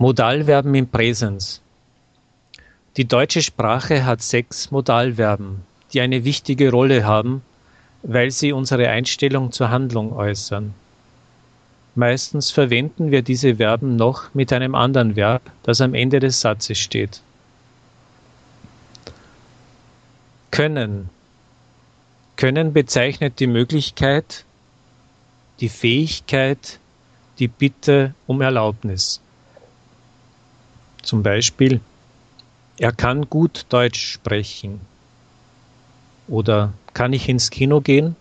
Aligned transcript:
Modalverben 0.00 0.76
im 0.76 0.86
Präsens. 0.86 1.60
Die 2.96 3.04
deutsche 3.04 3.42
Sprache 3.42 4.04
hat 4.04 4.22
sechs 4.22 4.70
Modalverben, 4.70 5.64
die 5.92 6.00
eine 6.00 6.22
wichtige 6.22 6.70
Rolle 6.70 7.04
haben, 7.04 7.42
weil 8.04 8.30
sie 8.30 8.52
unsere 8.52 8.90
Einstellung 8.90 9.50
zur 9.50 9.70
Handlung 9.70 10.12
äußern. 10.12 10.72
Meistens 11.96 12.52
verwenden 12.52 13.10
wir 13.10 13.22
diese 13.22 13.56
Verben 13.56 13.96
noch 13.96 14.32
mit 14.34 14.52
einem 14.52 14.76
anderen 14.76 15.16
Verb, 15.16 15.42
das 15.64 15.80
am 15.80 15.94
Ende 15.94 16.20
des 16.20 16.40
Satzes 16.40 16.78
steht. 16.78 17.20
Können. 20.52 21.10
Können 22.36 22.72
bezeichnet 22.72 23.40
die 23.40 23.48
Möglichkeit, 23.48 24.44
die 25.58 25.68
Fähigkeit, 25.68 26.78
die 27.40 27.48
Bitte 27.48 28.14
um 28.28 28.40
Erlaubnis. 28.42 29.20
Zum 31.08 31.22
Beispiel, 31.22 31.80
er 32.76 32.92
kann 32.92 33.30
gut 33.30 33.64
Deutsch 33.70 34.12
sprechen. 34.12 34.78
Oder 36.26 36.74
kann 36.92 37.14
ich 37.14 37.30
ins 37.30 37.48
Kino 37.48 37.80
gehen? 37.80 38.14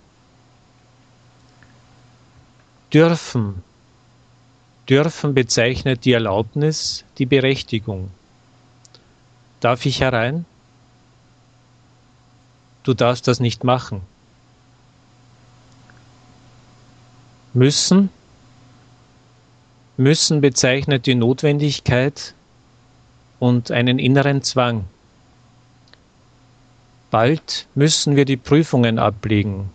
Dürfen. 2.93 3.61
Dürfen 4.87 5.33
bezeichnet 5.33 6.05
die 6.05 6.13
Erlaubnis, 6.13 7.03
die 7.17 7.25
Berechtigung. 7.25 8.09
Darf 9.59 9.85
ich 9.85 9.99
herein? 9.99 10.45
Du 12.83 12.93
darfst 12.93 13.27
das 13.27 13.41
nicht 13.41 13.65
machen. 13.65 13.99
Müssen. 17.53 18.09
Müssen 19.97 20.39
bezeichnet 20.39 21.05
die 21.05 21.15
Notwendigkeit, 21.15 22.33
und 23.39 23.71
einen 23.71 23.99
inneren 23.99 24.41
Zwang. 24.43 24.85
Bald 27.09 27.67
müssen 27.75 28.15
wir 28.15 28.25
die 28.25 28.37
Prüfungen 28.37 28.99
ablegen. 28.99 29.69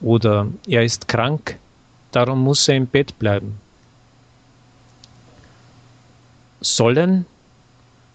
Oder 0.00 0.46
er 0.66 0.84
ist 0.84 1.08
krank, 1.08 1.58
darum 2.12 2.42
muss 2.42 2.68
er 2.68 2.76
im 2.76 2.86
Bett 2.86 3.18
bleiben. 3.18 3.60
Sollen, 6.60 7.26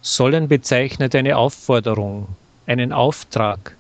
sollen 0.02 0.48
bezeichnet 0.48 1.16
eine 1.16 1.38
Aufforderung, 1.38 2.28
einen 2.68 2.94
Auftrag. 2.94 3.76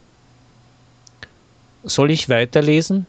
Soll 1.83 2.11
ich 2.11 2.29
weiterlesen? 2.29 3.05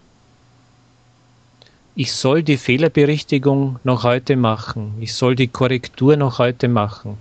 Ich 1.96 2.12
soll 2.12 2.42
die 2.42 2.56
Fehlerberichtigung 2.56 3.78
noch 3.84 4.02
heute 4.02 4.36
machen, 4.36 4.94
ich 5.00 5.14
soll 5.14 5.36
die 5.36 5.48
Korrektur 5.48 6.16
noch 6.16 6.38
heute 6.38 6.68
machen. 6.68 7.18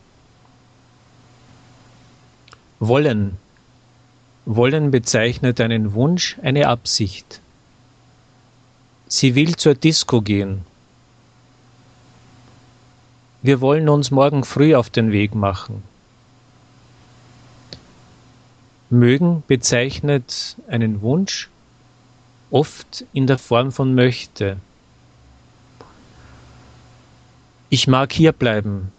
Wollen. 2.79 3.37
Wollen 4.45 4.91
bezeichnet 4.91 5.61
einen 5.61 5.93
Wunsch, 5.93 6.37
eine 6.41 6.67
Absicht. 6.67 7.39
Sie 9.07 9.35
will 9.35 9.55
zur 9.55 9.75
Disco 9.75 10.21
gehen. 10.21 10.65
Wir 13.41 13.61
wollen 13.61 13.89
uns 13.89 14.09
morgen 14.09 14.43
früh 14.43 14.75
auf 14.75 14.89
den 14.89 15.11
Weg 15.11 15.35
machen. 15.35 15.83
Mögen 18.89 19.43
bezeichnet 19.47 20.55
einen 20.67 21.01
Wunsch, 21.01 21.49
oft 22.53 23.03
in 23.13 23.25
der 23.25 23.39
Form 23.39 23.71
von 23.71 23.95
möchte. 23.95 24.57
Ich 27.69 27.87
mag 27.87 28.13
hier 28.13 28.31
bleiben. 28.31 28.91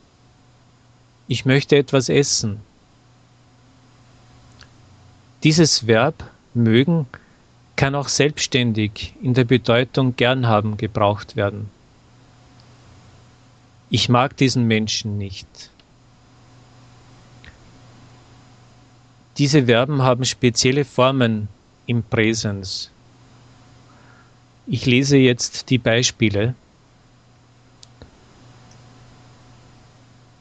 Ich 1.29 1.45
möchte 1.45 1.77
etwas 1.77 2.09
essen. 2.09 2.61
Dieses 5.45 5.87
Verb 5.87 6.29
mögen 6.53 7.07
kann 7.77 7.95
auch 7.95 8.09
selbstständig 8.09 9.15
in 9.23 9.35
der 9.35 9.45
Bedeutung 9.45 10.17
gern 10.17 10.49
haben 10.49 10.77
gebraucht 10.77 11.37
werden. 11.37 11.71
Ich 13.89 14.09
mag 14.09 14.37
diesen 14.37 14.65
Menschen 14.67 15.17
nicht. 15.17 15.71
Diese 19.39 19.67
Verben 19.67 20.03
haben 20.03 20.25
spezielle 20.25 20.85
Formen 20.85 21.49
im 21.87 22.03
Präsens. 22.03 22.91
Ich 24.67 24.87
lese 24.87 25.19
jetzt 25.19 25.69
die 25.69 25.79
Beispiele. 25.79 26.55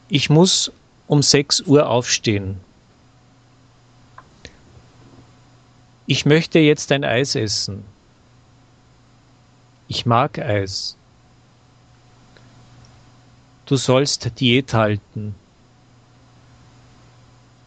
Ich 0.08 0.30
muss 0.30 0.72
um 1.08 1.22
6 1.22 1.62
Uhr 1.62 1.90
aufstehen. 1.90 2.60
Ich 6.06 6.26
möchte 6.26 6.60
jetzt 6.60 6.92
ein 6.92 7.04
Eis 7.04 7.36
essen. 7.36 7.84
Ich 9.88 10.06
mag 10.06 10.40
Eis. 10.40 10.96
Du 13.66 13.76
sollst 13.76 14.40
Diät 14.40 14.74
halten. 14.74 15.36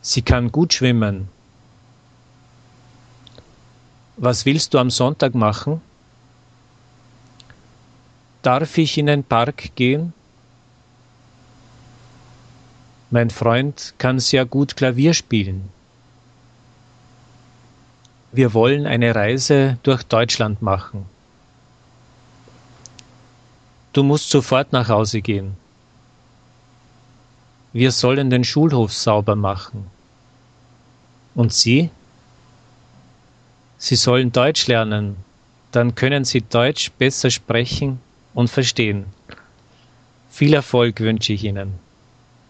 Sie 0.01 0.23
kann 0.23 0.53
gut 0.53 0.73
schwimmen. 0.73 1.29
Was 4.17 4.47
willst 4.47 4.73
du 4.73 4.79
am 4.79 4.89
Sonntag 4.91 5.35
machen? 5.35 5.83
Darf 8.47 8.79
ich 8.79 8.97
in 8.97 9.07
den 9.07 9.25
Park 9.25 9.75
gehen? 9.75 10.13
Mein 13.11 13.29
Freund 13.29 13.95
kann 13.99 14.21
sehr 14.21 14.45
gut 14.47 14.77
Klavier 14.77 15.15
spielen. 15.15 15.69
Wir 18.31 18.55
wollen 18.55 18.87
eine 18.87 19.17
Reise 19.17 19.79
durch 19.83 20.05
Deutschland 20.05 20.63
machen. 20.63 21.07
Du 23.93 24.05
musst 24.05 24.31
sofort 24.31 24.73
nach 24.73 24.89
Hause 24.91 25.23
gehen. 25.23 25.57
Wir 27.73 27.91
sollen 27.91 28.31
den 28.31 28.45
Schulhof 28.45 28.93
sauber 28.93 29.35
machen. 29.35 29.91
Und 31.35 31.53
Sie? 31.53 31.91
Sie 33.79 33.97
sollen 33.97 34.31
Deutsch 34.31 34.69
lernen, 34.69 35.17
dann 35.73 35.97
können 35.97 36.25
Sie 36.25 36.43
Deutsch 36.43 36.93
besser 36.93 37.33
sprechen 37.33 38.06
und 38.37 38.49
verstehen. 38.49 39.07
Viel 40.31 40.53
Erfolg 40.53 41.01
wünsche 41.01 41.33
ich 41.33 41.43
Ihnen. 41.45 41.86